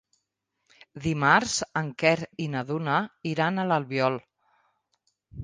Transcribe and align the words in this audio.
Dimarts 1.03 1.53
en 1.81 1.91
Quer 2.05 2.15
i 2.47 2.49
na 2.55 2.65
Duna 2.71 2.97
iran 3.35 3.59
a 3.59 3.67
l'Albiol. 3.71 4.19